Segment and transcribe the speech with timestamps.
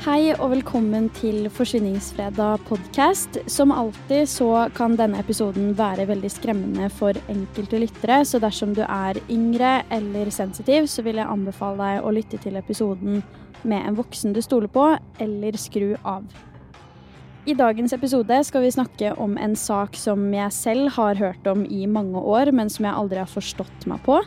[0.00, 3.34] Hei og velkommen til Forsvinningsfredag podcast.
[3.52, 8.80] Som alltid så kan denne episoden være veldig skremmende for enkelte lyttere, så dersom du
[8.80, 13.20] er yngre eller sensitiv, så vil jeg anbefale deg å lytte til episoden
[13.60, 14.86] med en voksen du stoler på,
[15.20, 16.24] eller skru av.
[17.44, 21.68] I dagens episode skal vi snakke om en sak som jeg selv har hørt om
[21.68, 24.22] i mange år, men som jeg aldri har forstått meg på.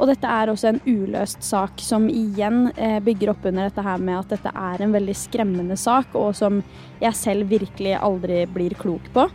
[0.00, 4.00] Og dette er også en uløst sak som igjen eh, bygger opp under dette her
[4.00, 6.62] med at dette er en veldig skremmende sak, og som
[7.02, 9.28] jeg selv virkelig aldri blir klok på.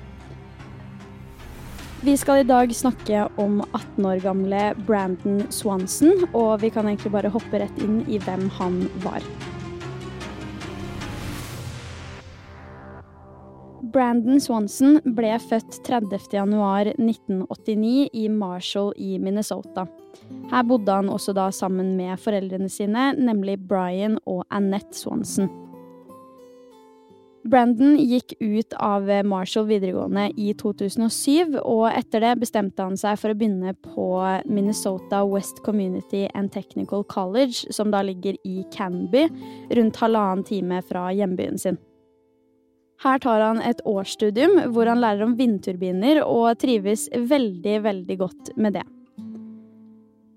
[2.05, 7.13] Vi skal i dag snakke om 18 år gamle Brandon Swanson, og vi kan egentlig
[7.13, 9.25] bare hoppe rett inn i hvem han var.
[13.95, 19.87] Brandon Swanson ble født 30.1.1989 i Marshall i Minnesota.
[20.51, 25.47] Her bodde han også da sammen med foreldrene sine, nemlig Brian og Annette Swanson.
[27.47, 33.31] Brandon gikk ut av Marshall videregående i 2007, og etter det bestemte han seg for
[33.31, 34.07] å begynne på
[34.49, 39.29] Minnesota West Community and Technical College, som da ligger i Canby,
[39.71, 41.79] rundt halvannen time fra hjembyen sin.
[43.05, 48.55] Her tar han et årsstudium hvor han lærer om vindturbiner og trives veldig, veldig godt
[48.57, 48.85] med det.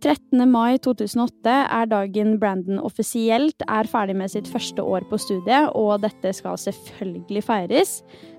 [0.04, 0.44] 13.
[0.46, 6.04] mai 2008 er dagen Brandon offisielt er ferdig med sitt første år på studiet, og
[6.04, 7.94] dette skal selvfølgelig feires,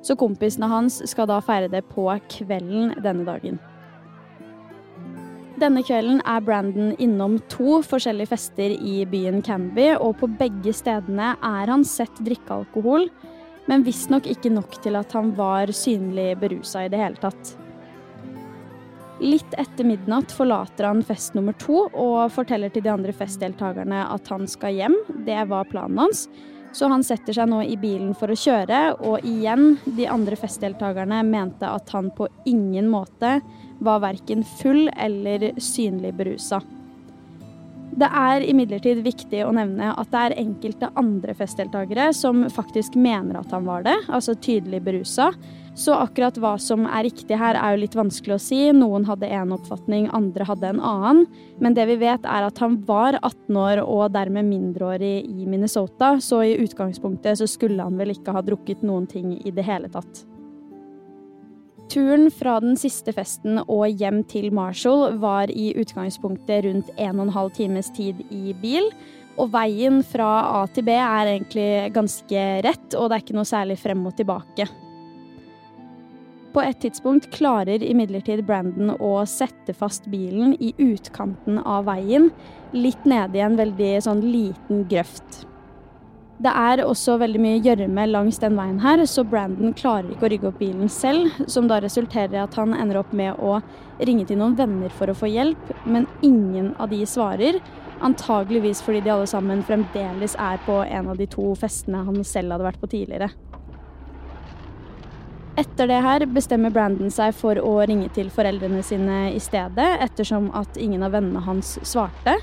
[0.05, 3.59] så kompisene hans skal da feire det på kvelden denne dagen.
[5.59, 11.33] Denne kvelden er Brandon innom to forskjellige fester i byen Canby, og på begge stedene
[11.33, 13.09] er han sett drikke alkohol,
[13.69, 17.55] men visstnok ikke nok til at han var synlig berusa i det hele tatt.
[19.19, 24.31] Litt etter midnatt forlater han fest nummer to og forteller til de andre festdeltakerne at
[24.31, 24.95] han skal hjem.
[25.27, 26.25] Det var planen hans.
[26.71, 31.23] Så han setter seg nå i bilen for å kjøre, og igjen, de andre festdeltakerne
[31.25, 33.39] mente at han på ingen måte
[33.81, 36.61] var verken full eller synlig berusa.
[37.89, 43.39] Det er imidlertid viktig å nevne at det er enkelte andre festdeltakere som faktisk mener
[43.39, 45.31] at han var det, altså tydelig berusa.
[45.79, 48.59] Så akkurat hva som er riktig her, er jo litt vanskelig å si.
[48.75, 51.21] Noen hadde én oppfatning, andre hadde en annen.
[51.63, 56.17] Men det vi vet, er at han var 18 år og dermed mindreårig i Minnesota,
[56.23, 59.91] så i utgangspunktet så skulle han vel ikke ha drukket noen ting i det hele
[59.93, 60.28] tatt.
[61.89, 67.49] Turen fra den siste festen og hjem til Marshall var i utgangspunktet rundt 1 12
[67.57, 68.91] times tid i bil.
[69.41, 70.27] Og veien fra
[70.59, 74.13] A til B er egentlig ganske rett, og det er ikke noe særlig frem og
[74.19, 74.67] tilbake.
[76.53, 82.29] På et tidspunkt klarer imidlertid Brandon å sette fast bilen i utkanten av veien,
[82.73, 85.45] litt nede i en veldig sånn liten grøft.
[86.39, 90.29] Det er også veldig mye gjørme langs den veien her, så Brandon klarer ikke å
[90.31, 93.57] rygge opp bilen selv, som da resulterer i at han ender opp med å
[94.07, 97.59] ringe til noen venner for å få hjelp, men ingen av de svarer.
[97.99, 102.55] Antageligvis fordi de alle sammen fremdeles er på en av de to festene han selv
[102.55, 103.27] hadde vært på tidligere.
[105.59, 110.47] Etter det her bestemmer Brandon seg for å ringe til foreldrene sine i stedet, ettersom
[110.55, 112.37] at ingen av vennene hans svarte.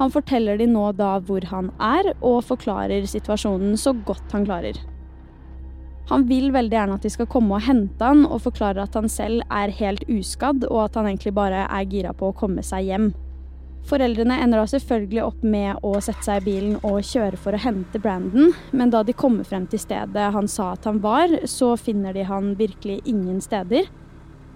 [0.00, 4.80] Han forteller de nå da hvor han er, og forklarer situasjonen så godt han klarer.
[6.10, 9.08] Han vil veldig gjerne at de skal komme og hente han, og forklarer at han
[9.08, 12.90] selv er helt uskadd, og at han egentlig bare er gira på å komme seg
[12.90, 13.12] hjem.
[13.84, 17.60] Foreldrene ender da selvfølgelig opp med å sette seg i bilen og kjøre for å
[17.60, 21.74] hente Brandon, men da de kommer frem til stedet han sa at han var, så
[21.76, 23.90] finner de han virkelig ingen steder.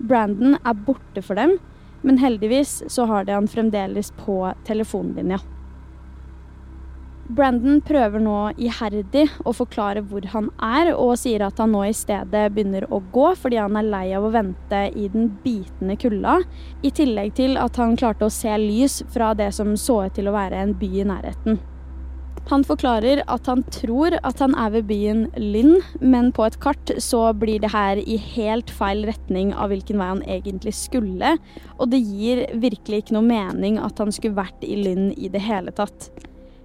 [0.00, 1.58] Brandon er borte for dem,
[2.02, 5.40] men heldigvis så har de han fremdeles på telefonlinja.
[7.28, 11.92] Brandon prøver nå iherdig å forklare hvor han er, og sier at han nå i
[11.92, 16.38] stedet begynner å gå fordi han er lei av å vente i den bitende kulda,
[16.80, 20.30] i tillegg til at han klarte å se lys fra det som så ut til
[20.30, 21.60] å være en by i nærheten.
[22.48, 26.94] Han forklarer at han tror at han er ved byen Lynn, men på et kart
[27.04, 31.34] så blir det her i helt feil retning av hvilken vei han egentlig skulle,
[31.76, 35.44] og det gir virkelig ikke noe mening at han skulle vært i Lynn i det
[35.44, 36.08] hele tatt.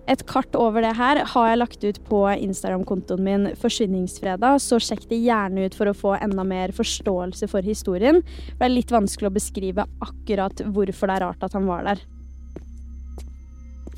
[0.07, 5.05] Et kart over det her har jeg lagt ut på Instagram-kontoen min Forsvinningsfredag, så sjekk
[5.11, 8.23] det gjerne ut for å få enda mer forståelse for historien.
[8.55, 12.03] Det er litt vanskelig å beskrive akkurat hvorfor det er rart at han var der.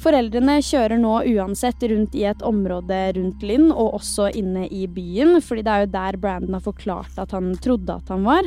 [0.06, 5.40] Foreldrene kjører nå uansett rundt i et område rundt Lynn, og også inne i byen,
[5.42, 8.46] fordi det er jo der Brandon har forklart at han trodde at han var.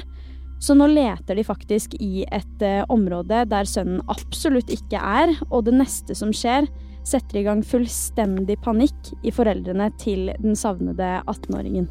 [0.63, 5.67] Så nå leter de faktisk i et uh, område der sønnen absolutt ikke er, og
[5.67, 6.71] det neste som skjer,
[7.07, 11.91] setter i gang fullstendig panikk i foreldrene til den savnede 18-åringen.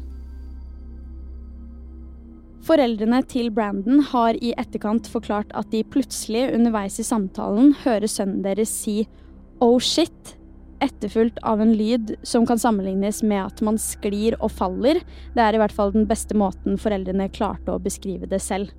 [2.64, 8.44] Foreldrene til Brandon har i etterkant forklart at de plutselig underveis i samtalen hører sønnen
[8.44, 9.02] deres si
[9.64, 10.34] oh shit,
[10.84, 15.00] etterfulgt av en lyd som kan sammenlignes med at man sklir og faller.
[15.34, 18.70] Det er i hvert fall den beste måten foreldrene klarte å beskrive det selv.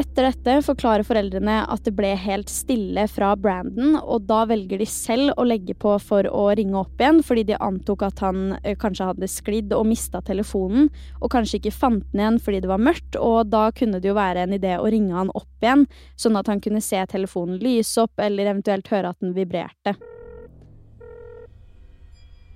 [0.00, 4.86] Etter dette forklarer foreldrene at det ble helt stille fra Brandon, og da velger de
[4.88, 8.78] selv å legge på for å ringe opp igjen, fordi de antok at han eh,
[8.80, 10.88] kanskje hadde sklidd og mista telefonen,
[11.20, 14.16] og kanskje ikke fant den igjen fordi det var mørkt, og da kunne det jo
[14.16, 15.84] være en idé å ringe han opp igjen,
[16.16, 19.98] sånn at han kunne se telefonen lyse opp, eller eventuelt høre at den vibrerte.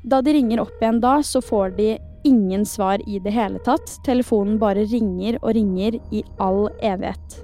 [0.05, 1.93] Da de ringer opp igjen da, så får de
[2.25, 3.99] ingen svar i det hele tatt.
[4.07, 7.41] Telefonen bare ringer og ringer i all evighet.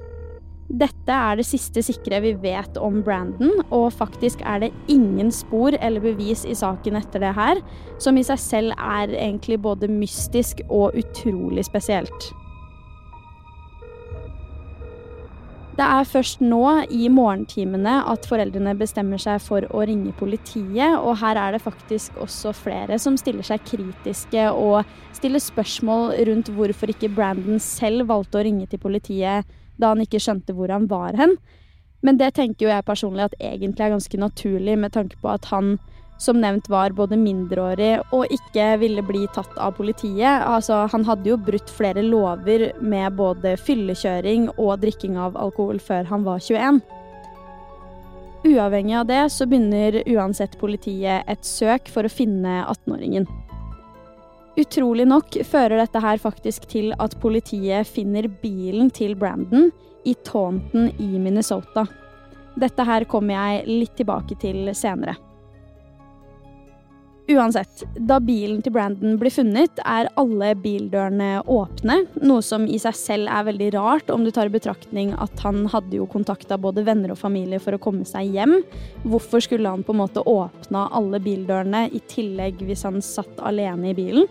[0.70, 5.74] Dette er det siste sikre vi vet om Brandon, og faktisk er det ingen spor
[5.80, 7.58] eller bevis i saken etter det her,
[7.98, 12.30] som i seg selv er egentlig både mystisk og utrolig spesielt.
[15.78, 20.96] Det er først nå, i morgentimene, at foreldrene bestemmer seg for å ringe politiet.
[20.98, 24.82] Og her er det faktisk også flere som stiller seg kritiske og
[25.16, 30.20] stiller spørsmål rundt hvorfor ikke Brandon selv valgte å ringe til politiet da han ikke
[30.20, 31.38] skjønte hvor han var hen.
[32.04, 35.48] Men det tenker jo jeg personlig at egentlig er ganske naturlig, med tanke på at
[35.52, 35.78] han
[36.20, 40.44] som nevnt var både mindreårig og ikke ville bli tatt av politiet.
[40.44, 46.10] Altså, han hadde jo brutt flere lover med både fyllekjøring og drikking av alkohol før
[46.12, 46.82] han var 21.
[48.50, 53.28] Uavhengig av det så begynner uansett politiet et søk for å finne 18-åringen.
[54.60, 59.70] Utrolig nok fører dette her faktisk til at politiet finner bilen til Brandon
[60.04, 61.86] i Taunton i Minnesota.
[62.60, 65.16] Dette her kommer jeg litt tilbake til senere.
[67.30, 72.96] Uansett, da bilen til Brandon blir funnet, er alle bildørene åpne, noe som i seg
[72.98, 76.82] selv er veldig rart om du tar i betraktning at han hadde jo kontakta både
[76.88, 78.56] venner og familie for å komme seg hjem.
[79.04, 83.92] Hvorfor skulle han på en måte åpna alle bildørene i tillegg hvis han satt alene
[83.92, 84.26] i bilen?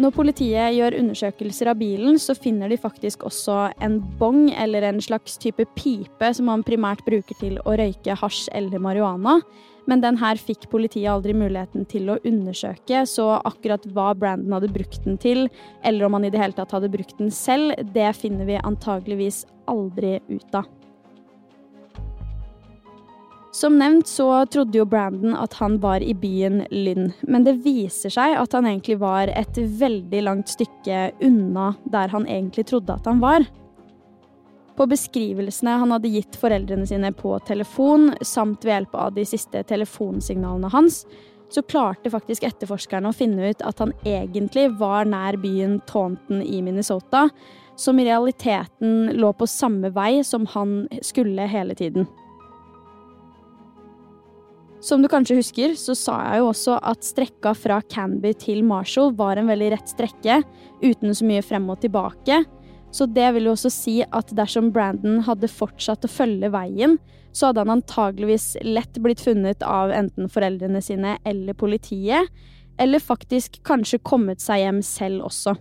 [0.00, 4.98] Når politiet gjør undersøkelser av bilen, så finner de faktisk også en bong, eller en
[5.04, 9.42] slags type pipe som han primært bruker til å røyke hasj eller marihuana.
[9.90, 14.72] Men den her fikk politiet aldri muligheten til å undersøke, så akkurat hva Brandon hadde
[14.72, 15.48] brukt den til,
[15.84, 19.44] eller om han i det hele tatt hadde brukt den selv, det finner vi antageligvis
[19.70, 20.70] aldri ut av.
[23.54, 28.10] Som nevnt så trodde jo Brandon at han var i byen Lynn, men det viser
[28.10, 33.06] seg at han egentlig var et veldig langt stykke unna der han egentlig trodde at
[33.06, 33.46] han var.
[34.74, 39.62] På beskrivelsene han hadde gitt foreldrene sine på telefon, samt ved hjelp av de siste
[39.68, 41.04] telefonsignalene hans,
[41.52, 46.58] så klarte faktisk etterforskerne å finne ut at han egentlig var nær byen Taunton i
[46.64, 47.28] Minnesota,
[47.76, 52.08] som i realiteten lå på samme vei som han skulle hele tiden.
[54.84, 59.14] Som du kanskje husker, så sa jeg jo også at strekka fra Canby til Marshall
[59.16, 60.42] var en veldig rett strekke,
[60.82, 62.42] uten så mye frem og tilbake.
[62.94, 66.98] Så det vil jo også si at dersom Brandon hadde fortsatt å følge veien,
[67.34, 72.30] så hadde han antageligvis lett blitt funnet av enten foreldrene sine eller politiet,
[72.78, 75.56] eller faktisk kanskje kommet seg hjem selv også.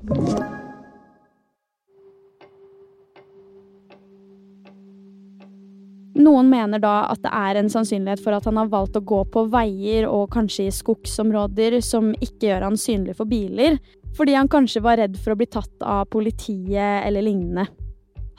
[6.13, 9.23] Noen mener da at det er en sannsynlighet for at han har valgt å gå
[9.33, 13.81] på veier og kanskje i skogsområder som ikke gjør han synlig for biler,
[14.17, 17.67] fordi han kanskje var redd for å bli tatt av politiet eller lignende.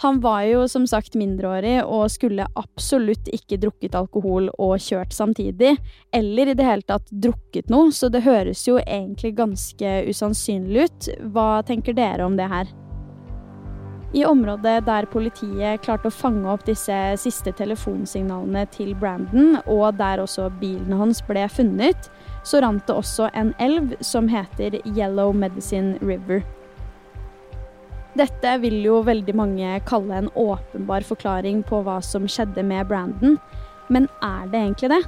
[0.02, 5.76] Han var jo som sagt mindreårig og skulle absolutt ikke drukket alkohol og kjørt samtidig,
[6.12, 11.12] eller i det hele tatt drukket noe, så det høres jo egentlig ganske usannsynlig ut.
[11.31, 12.73] Hva tenker dere om det her?
[14.14, 20.23] I området der politiet klarte å fange opp disse siste telefonsignalene til Brandon, og der
[20.23, 22.11] også bilene hans ble funnet,
[22.45, 26.45] så rant det også en elv som heter Yellow Medicine River.
[28.15, 33.39] Dette vil jo veldig mange kalle en åpenbar forklaring på hva som skjedde med Brandon,
[33.89, 35.03] men er det egentlig det?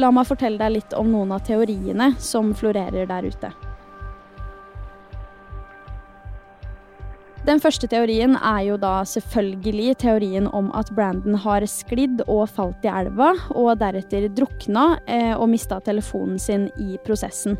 [0.00, 3.52] La meg fortelle deg litt om noen av teoriene som florerer der ute.
[7.44, 12.86] Den første teorien er jo da selvfølgelig teorien om at Brandon har sklidd og falt
[12.86, 17.58] i elva, og deretter drukna eh, og mista telefonen sin i prosessen.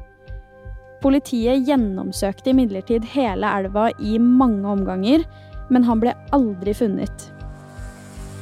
[1.05, 5.29] Politiet gjennomsøkte imidlertid hele elva i mange omganger,
[5.69, 7.34] men han ble aldri funnet.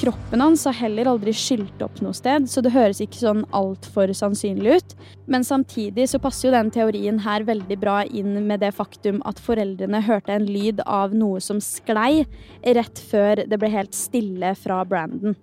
[0.02, 4.10] Kroppen hans har heller aldri skylt opp noe sted, så det høres ikke sånn altfor
[4.18, 4.94] sannsynlig ut.
[5.30, 9.38] Men samtidig så passer jo den teorien her veldig bra inn med det faktum at
[9.38, 12.24] foreldrene hørte en lyd av noe som sklei
[12.66, 15.38] rett før det ble helt stille fra Brandon.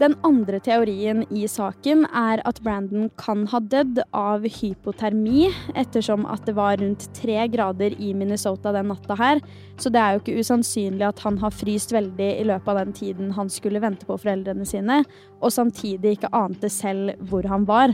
[0.00, 6.46] Den andre teorien i saken er at Brandon kan ha dødd av hypotermi, ettersom at
[6.48, 9.42] det var rundt tre grader i Minnesota den natta her.
[9.76, 12.96] Så det er jo ikke usannsynlig at han har fryst veldig i løpet av den
[12.96, 15.02] tiden han skulle vente på foreldrene sine,
[15.44, 17.92] og samtidig ikke ante selv hvor han var.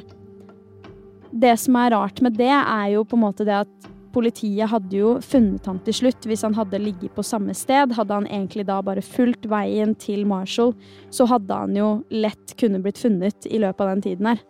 [1.35, 4.97] Det som er rart med det, er jo på en måte det at Politiet hadde
[4.97, 6.25] jo funnet han til slutt.
[6.25, 10.25] Hvis han hadde ligget på samme sted, hadde han egentlig da bare fulgt veien til
[10.29, 10.73] Marshall,
[11.13, 14.41] så hadde han jo lett kunne blitt funnet i løpet av den tiden her.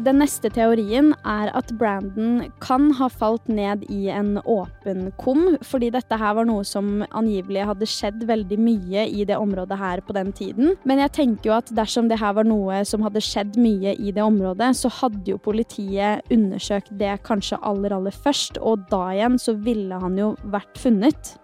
[0.00, 5.90] Den neste teorien er at Brandon kan ha falt ned i en åpen kum, fordi
[5.92, 10.16] dette her var noe som angivelig hadde skjedd veldig mye i det området her på
[10.16, 10.72] den tiden.
[10.88, 14.14] Men jeg tenker jo at dersom det her var noe som hadde skjedd mye i
[14.16, 19.36] det området, så hadde jo politiet undersøkt det kanskje aller, aller først, og da igjen
[19.40, 21.34] så ville han jo vært funnet.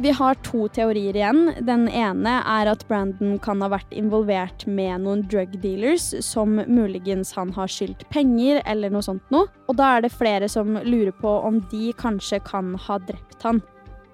[0.00, 1.50] Vi har to teorier igjen.
[1.60, 7.34] Den ene er at Brandon kan ha vært involvert med noen drug dealers som muligens
[7.36, 9.50] han har skyldt penger eller noe sånt noe.
[9.68, 13.60] Og da er det flere som lurer på om de kanskje kan ha drept han.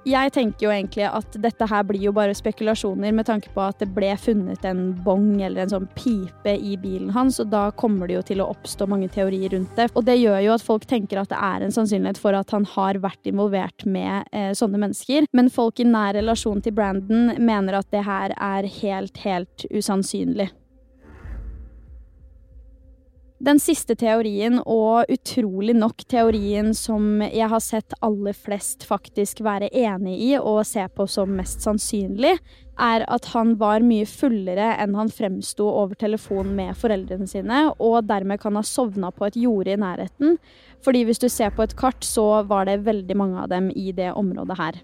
[0.06, 3.80] Jeg tenker jo egentlig at dette her blir jo bare spekulasjoner med tanke på at
[3.82, 8.06] det ble funnet en bong eller en sånn pipe i bilen hans, og da kommer
[8.06, 9.88] det jo til å oppstå mange teorier rundt det.
[9.98, 12.68] Og det gjør jo at folk tenker at det er en sannsynlighet for at han
[12.76, 15.26] har vært involvert med eh, sånne mennesker.
[15.34, 20.52] Men folk i nær relasjon til Brandon mener at det her er helt, helt usannsynlig.
[23.36, 29.68] Den siste teorien, og utrolig nok teorien som jeg har sett aller flest faktisk være
[29.76, 32.38] enig i og se på som mest sannsynlig,
[32.80, 38.08] er at han var mye fullere enn han fremsto over telefon med foreldrene sine, og
[38.08, 40.40] dermed kan ha sovna på et jorde i nærheten.
[40.80, 43.92] Fordi hvis du ser på et kart, så var det veldig mange av dem i
[43.92, 44.80] det området her.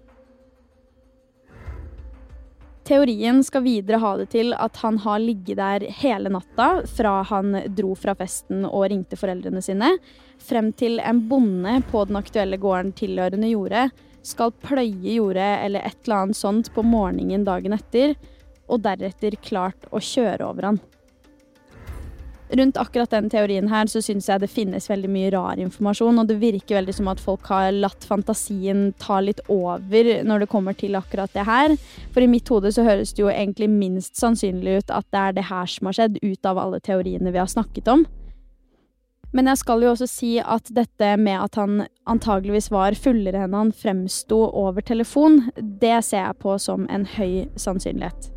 [2.92, 7.54] Teorien skal videre ha det til at han har ligget der hele natta fra han
[7.72, 9.94] dro fra festen og ringte foreldrene sine,
[10.36, 13.86] frem til en bonde på den aktuelle gården tilhørende jordet
[14.28, 18.12] skal pløye jordet eller et eller annet sånt på morgenen dagen etter,
[18.68, 20.82] og deretter klart å kjøre over han
[22.56, 26.28] rundt akkurat den teorien her så syns jeg det finnes veldig mye rar informasjon, og
[26.28, 30.76] det virker veldig som at folk har latt fantasien ta litt over når det kommer
[30.78, 31.76] til akkurat det her.
[32.14, 35.38] For i mitt hode så høres det jo egentlig minst sannsynlig ut at det er
[35.38, 38.04] det her som har skjedd, ut av alle teoriene vi har snakket om.
[39.32, 43.56] Men jeg skal jo også si at dette med at han antageligvis var fullere enn
[43.56, 48.28] han fremsto over telefon, det ser jeg på som en høy sannsynlighet.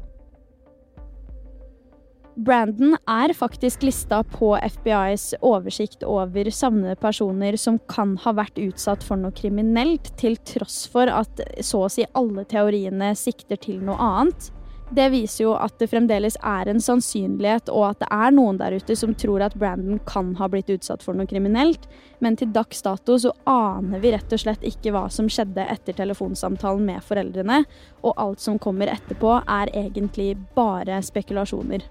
[2.38, 9.06] Brandon er faktisk lista på FBIs oversikt over savnede personer som kan ha vært utsatt
[9.08, 13.96] for noe kriminelt, til tross for at så å si alle teoriene sikter til noe
[13.96, 14.52] annet.
[14.92, 18.76] Det viser jo at det fremdeles er en sannsynlighet, og at det er noen der
[18.76, 21.88] ute som tror at Brandon kan ha blitt utsatt for noe kriminelt,
[22.20, 25.96] men til dags dato så aner vi rett og slett ikke hva som skjedde etter
[26.04, 27.64] telefonsamtalen med foreldrene,
[28.04, 31.88] og alt som kommer etterpå er egentlig bare spekulasjoner.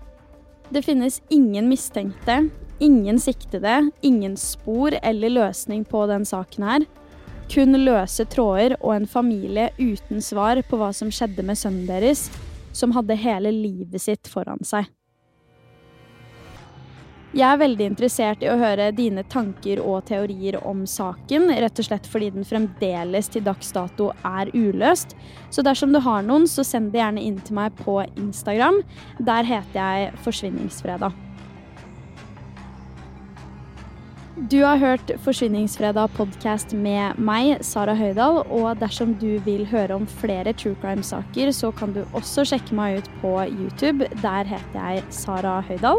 [0.73, 6.87] Det finnes ingen mistenkte, ingen siktede, ingen spor eller løsning på den saken her.
[7.52, 12.30] Kun løse tråder og en familie uten svar på hva som skjedde med sønnen deres,
[12.73, 14.88] som hadde hele livet sitt foran seg.
[17.34, 21.86] Jeg er veldig interessert i å høre dine tanker og teorier om saken, rett og
[21.88, 25.16] slett fordi den fremdeles til dags dato er uløst.
[25.50, 28.78] Så dersom du har noen, så send det gjerne inn til meg på Instagram.
[29.18, 31.16] Der heter jeg Forsvinningsfredag.
[34.50, 38.44] Du har hørt Forsvinningsfredag podkast med meg, Sara Høydahl.
[38.46, 43.00] Og dersom du vil høre om flere true crime-saker, så kan du også sjekke meg
[43.00, 44.06] ut på YouTube.
[44.22, 45.98] Der heter jeg Sara Høydahl.